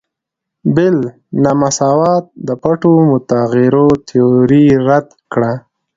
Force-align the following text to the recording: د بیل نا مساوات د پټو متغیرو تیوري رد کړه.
د 0.03 0.03
بیل 0.75 0.99
نا 1.43 1.51
مساوات 1.61 2.25
د 2.47 2.49
پټو 2.61 2.93
متغیرو 3.11 3.87
تیوري 4.07 4.65
رد 4.87 5.07
کړه. 5.31 5.53